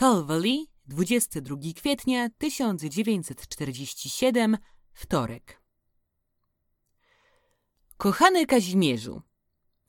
[0.00, 4.56] Calvary, 22 kwietnia 1947,
[4.92, 5.62] wtorek.
[7.96, 9.22] Kochany Kazimierzu,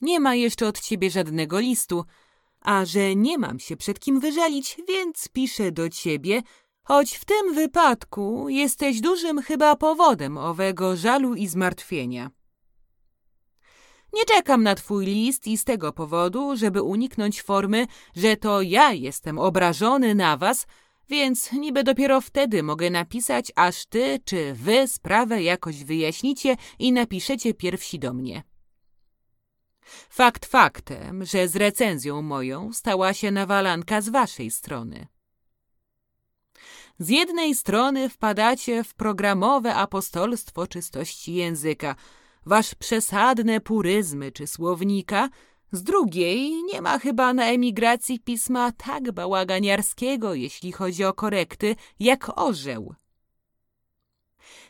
[0.02, 2.06] nie ma jeszcze od ciebie żadnego listu,
[2.62, 6.42] a że nie mam się przed kim wyżalić, więc piszę do ciebie,
[6.84, 12.32] choć w tym wypadku jesteś dużym chyba powodem owego żalu i zmartwienia.
[14.14, 18.94] Nie czekam na twój list i z tego powodu, żeby uniknąć formy, że to ja
[18.94, 20.68] jestem obrażony na was,
[21.10, 27.54] więc niby dopiero wtedy mogę napisać, aż ty czy wy sprawę jakoś wyjaśnicie i napiszecie
[27.54, 28.44] pierwsi do mnie.
[30.10, 35.08] Fakt faktem, że z recenzją moją stała się nawalanka z waszej strony.
[37.00, 41.96] Z jednej strony wpadacie w programowe apostolstwo czystości języka–
[42.46, 45.30] wasz przesadne puryzmy czy słownika,
[45.72, 52.40] z drugiej nie ma chyba na emigracji pisma tak bałaganiarskiego, jeśli chodzi o korekty, jak
[52.40, 52.94] orzeł.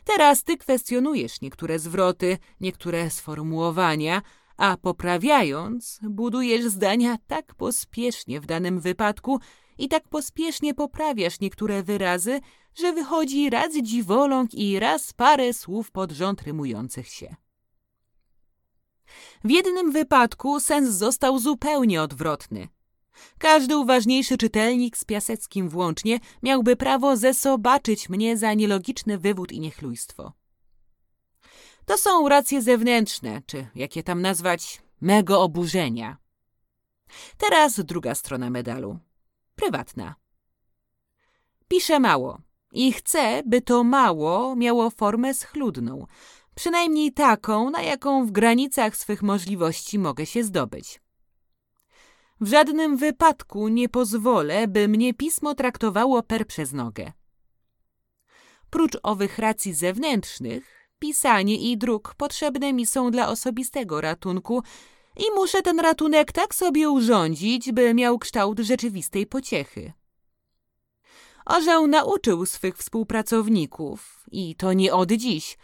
[0.04, 4.22] Teraz ty kwestionujesz niektóre zwroty, niektóre sformułowania,
[4.56, 9.40] a poprawiając, budujesz zdania tak pospiesznie w danym wypadku
[9.78, 12.40] i tak pospiesznie poprawiasz niektóre wyrazy,
[12.74, 17.36] że wychodzi raz dziwoląg i raz parę słów pod rząd rymujących się.
[19.44, 22.68] W jednym wypadku sens został zupełnie odwrotny.
[23.38, 30.32] Każdy uważniejszy czytelnik z Piaseckim włącznie miałby prawo zesobaczyć mnie za nielogiczny wywód i niechlujstwo.
[31.84, 36.16] To są racje zewnętrzne, czy jakie tam nazwać, mego oburzenia.
[37.36, 38.98] Teraz druga strona medalu.
[39.56, 40.14] Prywatna.
[41.68, 42.38] Piszę mało
[42.72, 46.06] i chcę, by to mało miało formę schludną,
[46.54, 51.00] przynajmniej taką, na jaką w granicach swych możliwości mogę się zdobyć.
[52.40, 57.12] W żadnym wypadku nie pozwolę, by mnie pismo traktowało per przez nogę.
[58.70, 64.62] Prócz owych racji zewnętrznych, pisanie i druk potrzebne mi są dla osobistego ratunku
[65.16, 69.92] i muszę ten ratunek tak sobie urządzić, by miał kształt rzeczywistej pociechy.
[71.46, 75.58] Orzeł nauczył swych współpracowników, i to nie od dziś,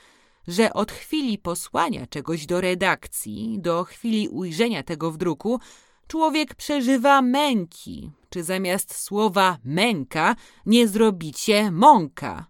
[0.48, 5.60] że od chwili posłania czegoś do redakcji, do chwili ujrzenia tego w druku,
[6.06, 12.46] człowiek przeżywa męki, czy zamiast słowa męka nie zrobicie mąka.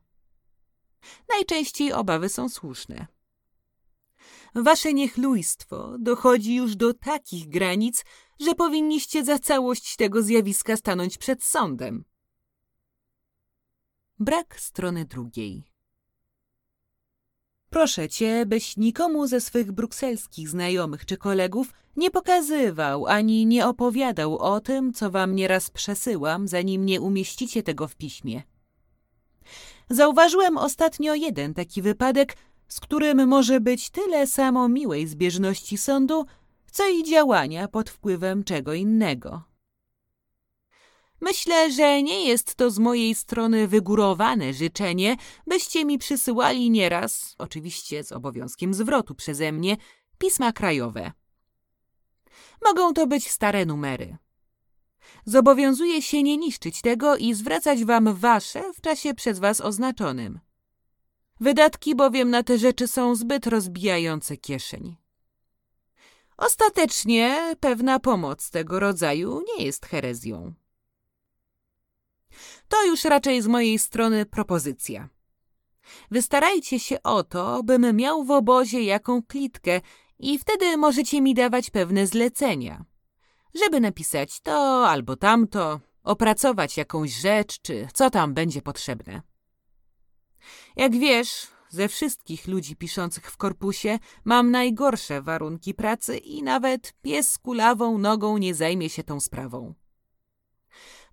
[1.28, 3.06] Najczęściej obawy są słuszne.
[4.54, 8.04] Wasze niechlujstwo dochodzi już do takich granic,
[8.40, 12.04] że powinniście za całość tego zjawiska stanąć przed sądem.
[14.18, 15.77] Brak strony drugiej.
[17.70, 24.38] Proszę cię, byś nikomu ze swych brukselskich znajomych czy kolegów nie pokazywał ani nie opowiadał
[24.38, 28.42] o tym, co wam nieraz przesyłam, zanim nie umieścicie tego w piśmie.
[29.90, 32.36] Zauważyłem ostatnio jeden taki wypadek,
[32.68, 36.26] z którym może być tyle samo miłej zbieżności sądu,
[36.72, 39.47] co i działania pod wpływem czego innego.
[41.20, 45.16] Myślę, że nie jest to z mojej strony wygórowane życzenie,
[45.46, 49.76] byście mi przysyłali nieraz, oczywiście z obowiązkiem zwrotu przeze mnie,
[50.18, 51.12] pisma krajowe.
[52.64, 54.16] Mogą to być stare numery.
[55.24, 60.40] Zobowiązuję się nie niszczyć tego i zwracać wam wasze w czasie przez was oznaczonym.
[61.40, 64.96] Wydatki bowiem na te rzeczy są zbyt rozbijające kieszeń.
[66.36, 70.54] Ostatecznie pewna pomoc tego rodzaju nie jest herezją.
[72.68, 75.08] To już raczej z mojej strony propozycja.
[76.10, 79.80] Wystarajcie się o to, bym miał w obozie jaką klitkę
[80.18, 82.84] i wtedy możecie mi dawać pewne zlecenia.
[83.54, 89.22] żeby napisać to albo tamto, opracować jakąś rzecz, czy co tam będzie potrzebne.
[90.76, 97.30] Jak wiesz, ze wszystkich ludzi piszących w korpusie mam najgorsze warunki pracy i nawet pies
[97.30, 99.74] z kulawą nogą nie zajmie się tą sprawą.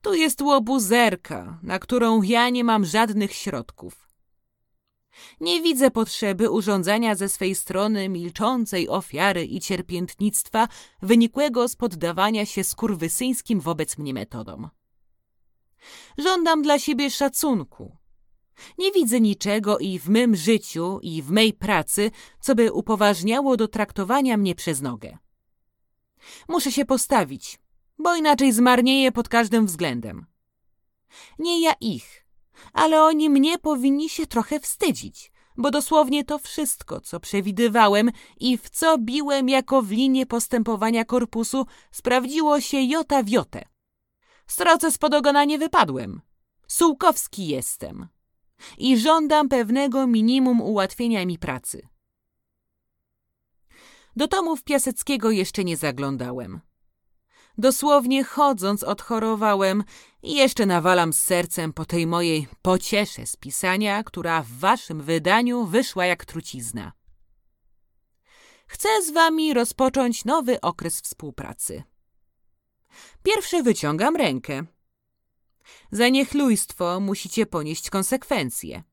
[0.06, 4.10] Tu jest łobuzerka, na którą ja nie mam żadnych środków.
[5.40, 10.68] Nie widzę potrzeby urządzania ze swej strony milczącej ofiary i cierpiętnictwa
[11.02, 14.70] wynikłego z poddawania się skurwysyńskim wobec mnie metodom.
[16.18, 17.98] Żądam dla siebie szacunku.
[18.78, 23.68] Nie widzę niczego i w mym życiu, i w mej pracy, co by upoważniało do
[23.68, 25.18] traktowania mnie przez nogę.
[26.48, 27.60] Muszę się postawić,
[27.98, 30.26] bo inaczej zmarnieję pod każdym względem.
[31.40, 32.26] Nie ja ich,
[32.74, 38.70] ale oni mnie powinni się trochę wstydzić, bo dosłownie to wszystko, co przewidywałem i w
[38.70, 43.66] co biłem jako w linię postępowania korpusu, sprawdziło się jota w jotę.
[44.48, 46.22] Stroce spod ogona nie wypadłem.
[46.68, 48.08] Sułkowski jestem.
[48.78, 51.88] I żądam pewnego minimum ułatwienia mi pracy.
[54.16, 56.62] Do tomów Piaseckiego jeszcze nie zaglądałem.
[57.58, 59.84] Dosłownie chodząc odchorowałem
[60.24, 65.66] i jeszcze nawalam z sercem po tej mojej pociesze z pisania, która w waszym wydaniu
[65.66, 66.92] wyszła jak trucizna.
[68.68, 71.84] Chcę z wami rozpocząć nowy okres współpracy.
[73.24, 74.64] Pierwszy wyciągam rękę.
[75.92, 78.84] Za niechlujstwo musicie ponieść konsekwencje.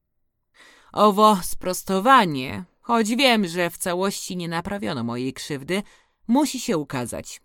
[0.92, 5.82] Owo sprostowanie, choć wiem, że w całości nie naprawiono mojej krzywdy,
[6.28, 7.40] musi się ukazać.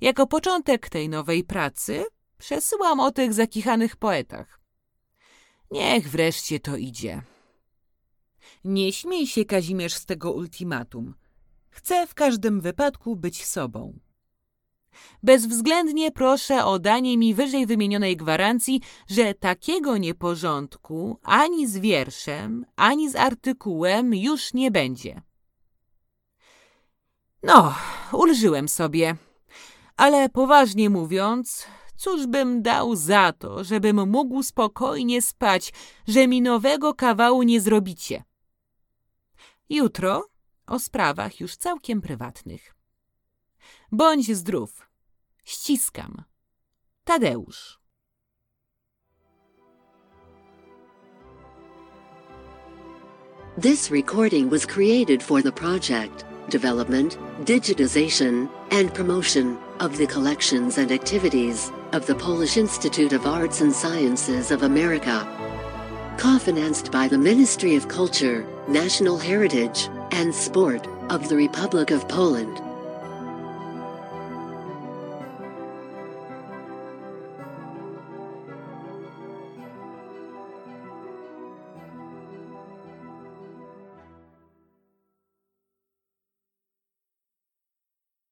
[0.00, 2.04] Jako początek tej nowej pracy
[2.38, 4.60] przesyłam o tych zakichanych poetach.
[5.70, 7.22] Niech wreszcie to idzie.
[8.64, 11.14] Nie śmiej się, Kazimierz, z tego ultimatum.
[11.70, 13.98] Chcę w każdym wypadku być sobą.
[15.22, 23.10] Bezwzględnie proszę o danie mi wyżej wymienionej gwarancji, że takiego nieporządku ani z wierszem, ani
[23.10, 25.22] z artykułem już nie będzie.
[27.42, 27.74] No,
[28.12, 29.16] ulżyłem sobie.
[29.96, 31.66] Ale poważnie mówiąc,
[31.96, 35.72] cóż bym dał za to, żebym mógł spokojnie spać,
[36.08, 38.24] że mi nowego kawału nie zrobicie.
[39.68, 40.28] Jutro
[40.66, 42.74] o sprawach już całkiem prywatnych.
[43.92, 44.88] Bądź zdrów.
[45.44, 46.22] Ściskam.
[47.04, 47.82] Tadeusz.
[53.60, 60.92] This recording was created for the project, development, digitization, and promotion of the collections and
[60.92, 65.26] activities of the Polish Institute of Arts and Sciences of America.
[66.18, 72.62] Co-financed by the Ministry of Culture, National Heritage, and Sport of the Republic of Poland.